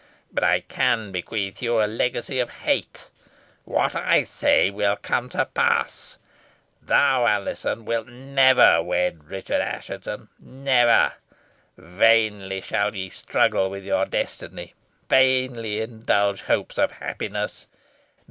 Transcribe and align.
But 0.33 0.43
I 0.43 0.61
can 0.61 1.11
bequeath 1.11 1.61
you 1.61 1.79
a 1.79 1.85
legacy 1.85 2.39
of 2.39 2.49
hate. 2.49 3.11
What 3.65 3.93
I 3.93 4.23
say 4.23 4.71
will 4.71 4.95
come 4.95 5.29
to 5.29 5.45
pass. 5.45 6.17
Thou, 6.81 7.27
Alizon, 7.27 7.85
wilt 7.85 8.07
never 8.07 8.81
wed 8.81 9.25
Richard 9.29 9.61
Assheton 9.61 10.29
never! 10.39 11.13
Vainly 11.77 12.61
shall 12.61 12.95
ye 12.95 13.09
struggle 13.09 13.69
with 13.69 13.85
your 13.85 14.05
destiny 14.07 14.73
vainly 15.07 15.81
indulge 15.81 16.41
hopes 16.41 16.79
of 16.79 16.93
happiness. 16.93 17.67